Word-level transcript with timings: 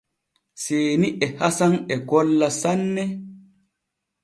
Seeni 0.63 1.09
e 1.25 1.27
Hasan 1.39 1.73
e 1.93 1.95
golla 2.09 2.47
sanne. 2.61 3.03